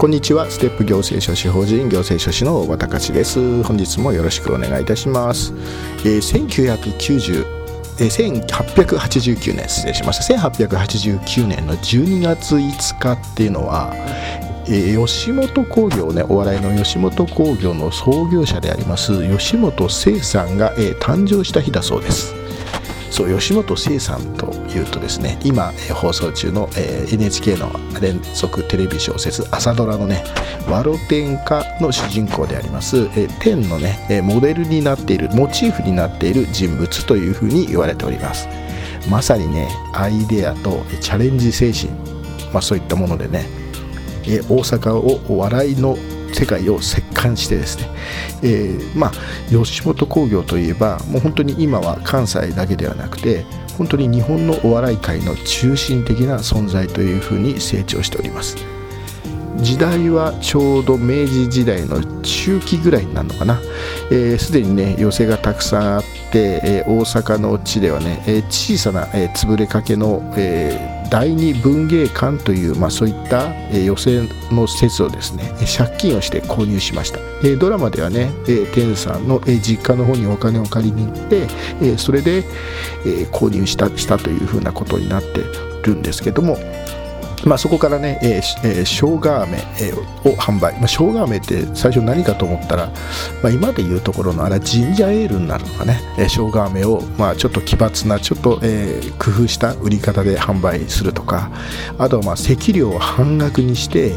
[0.00, 0.50] こんにちは。
[0.50, 3.62] ステップ行政書士法人行政書士の大場隆です。
[3.64, 5.52] 本日もよろしくお願いいたします、
[6.06, 7.44] えー、1990
[8.00, 10.38] えー、1889年失礼しました。
[10.38, 13.92] 1889年の12月5日っていうのは、
[14.64, 22.39] えー、吉本興業ねお笑いの吉本興業の創業者であります吉本清さんが、えー、誕生した日だそうです。
[23.10, 30.24] そう吉本清さんというとですね今、え、放送中の、え、NHK の連続テレビ小説朝ドラのね
[30.70, 38.48] 「ワロ天下」の主人公であります、え、天のね、え、モデルになっているモチーフになっている人物というふうに言われております。
[39.08, 41.90] まさにねアイデアとチャレンジ精神、
[42.52, 43.46] まあ、そういったものでね、
[44.26, 45.96] え、大阪を笑いの
[46.32, 47.88] 世界を席巻してですね、
[48.42, 49.12] えー、まあ
[49.50, 53.44] 吉本興業といえばもう本当に今は関西だけではなくて
[53.76, 58.56] 本当に日本のお笑い界の中心的な存在というふうに成長しております。
[59.56, 63.56] 時代はちょうど明治時代の中期ぐらいになるのかな。
[63.58, 63.62] す
[64.52, 85.40] で、えー、にね寄席がたくさんあって、えー、大阪の地ではね、えー、小さな、えー、潰れかけの、えー第二文芸館という、まあ、そういった、えー、予選の施設をですね借金をして購入しました、えー、ドラマではね、えー、天さんの、えー、実家の方にお金を借りに行って、えー、それで、えー、購入したしたというふうなことになって
[85.82, 86.56] るんですけども
[87.44, 89.58] まあ、そこからね、えーえー、生姜飴、
[90.24, 92.92] を販売、まあ、生姜飴って最初何かと思ったら、
[93.42, 101.50] まあ、今でいうところのあれジンジャーエールになるのかね、えー、生姜飴を、まあ、ちょっと奇抜なちょっと、えー、工夫した売り方で販売するとか。
[101.98, 104.12] あとはまあ席料を半額にして、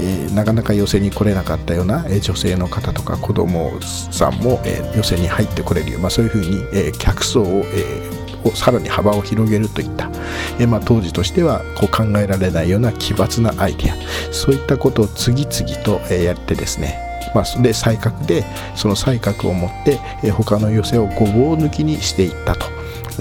[0.00, 8.15] えー、なかなか寄席に来れなかったような、えー、女性の方とか子供さんも、えー、寄席に入ってこれるよう、まあ、そういうふうに、えー、客層を、えー
[8.54, 10.10] さらに幅を広げるといった、
[10.58, 13.94] えまあ、当時としてはこう考えられないような奇抜なアイデア。
[14.32, 17.00] そういったことを次々と、えやってですね。
[17.34, 22.66] まあ、で才覚でその才覚を持って、え他の寄せをごぼう抜きにしていったと、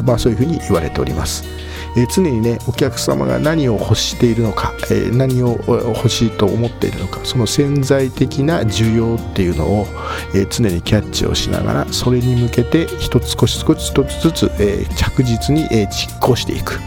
[0.03, 1.43] まあ、そういうふうに言われております。
[1.97, 9.87] え常にねお客様が何を欲しているのか、え、何を欲しいと思っているのかその潜在的な需要っていうのを、
[10.33, 16.79] え、常にキャッチをしながらそれに向けて一つ少し少し一つずつ、え、着実に、え実行していく。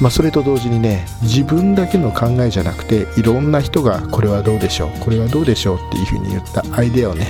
[0.00, 7.28] まあ、それと同時にね自分だけの考えじゃなくていろんな人がこれはどうでしょうこれはどうでしょうっていうふうに言ったアイデアをね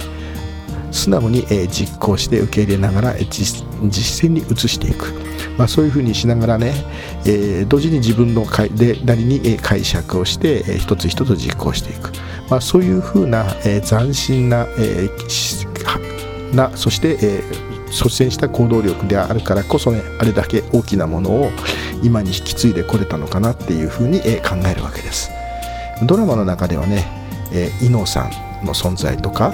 [0.94, 5.12] 素直に、えー、実行して受け入れながら、えー、実践に移していく、
[5.59, 6.72] まあ、そういうふうにしながらね、
[7.27, 8.47] えー、同時に自分の
[8.77, 12.12] でなりに、えー、解釈をして、えー、一つ一つ実行していく、
[12.49, 21.50] まあ、そういうふうな、えー、斬新な,、えー、なそして、えー、率先した行動力であるからこそねあれだけ大きなものを
[22.03, 25.31] 今に引き継いでこれたのかなっていうふうに、えー、考えるわけです。
[26.06, 27.06] ドラマの中ではね、
[27.53, 29.53] えー、伊野さんの存在とか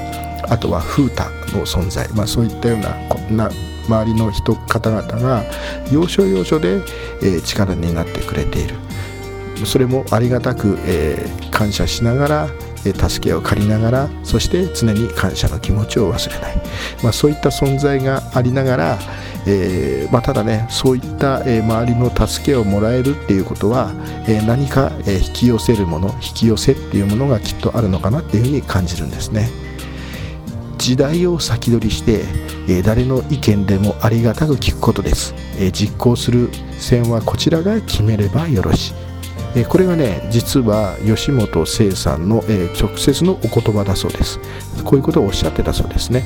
[0.49, 1.25] あとは風太
[1.57, 3.51] の存在、まあ、そういったようなこんな
[3.89, 5.45] 周りの人方々が
[5.93, 6.77] 要所要所で、
[7.23, 8.77] えー、力になってくれている。
[9.67, 12.49] それもありがたく、えー、感謝しながら
[12.85, 16.57] 助けを借りながらそして常に感謝の気持ちを忘れない、
[17.03, 18.99] まあ、そういった存在がありながら、
[19.47, 23.93] えーまあ、ただねそういった、え、周りの助けをもらえるっていうことは、
[24.27, 29.51] え、何か、え、引き寄せるもの引き寄せっていうものがきっとあるのかなっていうふうに感じるんですね。
[30.81, 32.25] 時代を先取りして、
[32.67, 36.49] えー、誰の意見でもありがたく聞くことです、えー、実行する
[36.79, 38.95] 線はこちらが決めればよろしい、
[39.57, 44.41] えー、これがね実は吉本清さんの、え直接のお言葉だそうです。
[44.83, 46.25] こういうことをおっしゃってたそうですね。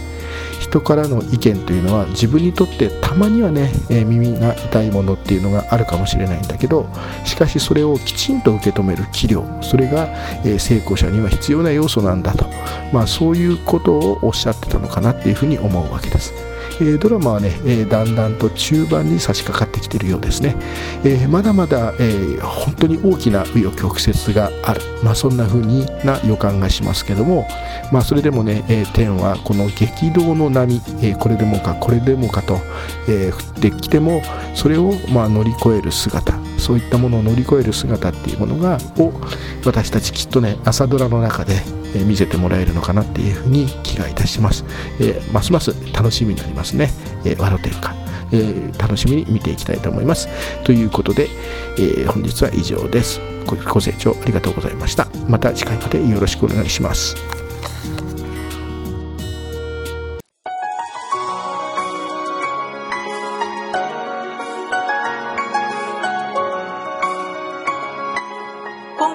[0.75, 6.89] 人からの意見というのは自分にとってたまにはね、えー、耳が痛いものっていうのがあるかもしれないんだけど
[7.25, 10.09] しかしそれをきちんと受け止める器量それが、
[10.45, 12.47] えー、成功者には必要な要素なんだと、
[12.93, 16.54] まあ、そういうことをおっしゃってたのかなっていうふうに思うわけです。
[16.81, 20.57] えドラマはね、えだんだんと中盤に差し掛かってきているようですね、
[21.05, 27.47] えまだまだ、え本当に大きな紆余曲折がある、まあ、そんな風にな予感がしますけども、
[27.93, 32.59] まあ、それでもね、え天はこの激動の波、えこれでもかこれでもかと、
[33.09, 34.23] え降ってきても
[34.55, 36.54] それをまあ乗り越える姿。
[36.65, 39.13] そういったものを乗り越える姿っていうものがを
[39.67, 41.61] 私たちきっとね朝ドラの中で
[42.07, 44.65] 見せてもらえるのかなっていうふうに気がいたします、
[44.99, 46.89] えー、ますます楽しみになりますね、
[47.27, 47.95] えー、ワロテルカ、
[48.33, 50.29] えー、楽しみに見ていきたいと思います。
[50.65, 51.29] ということで、
[51.79, 53.21] え本日は以上です。
[53.47, 55.07] ご清聴ありがとうございました。
[55.29, 57.44] また次回までよろしくお願いします。